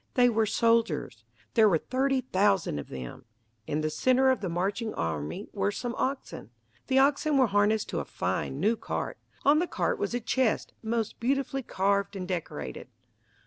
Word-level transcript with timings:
They 0.15 0.29
were 0.29 0.47
soldiers. 0.47 1.25
There 1.53 1.69
were 1.69 1.77
thirty 1.77 2.21
thousand 2.21 2.79
of 2.79 2.87
them. 2.89 3.25
In 3.67 3.81
the 3.81 3.91
center 3.91 4.31
of 4.31 4.41
the 4.41 4.49
marching 4.49 4.95
army 4.95 5.47
were 5.53 5.69
some 5.71 5.93
oxen. 5.95 6.49
The 6.87 6.97
oxen 6.97 7.37
were 7.37 7.45
harnessed 7.45 7.89
to 7.89 7.99
a 7.99 8.05
fine, 8.05 8.59
new 8.59 8.75
cart. 8.75 9.19
On 9.45 9.59
the 9.59 9.67
cart 9.67 9.99
was 9.99 10.15
a 10.15 10.19
chest, 10.19 10.73
most 10.81 11.19
beautifully 11.19 11.61
carved 11.61 12.15
and 12.15 12.27
decorated. 12.27 12.87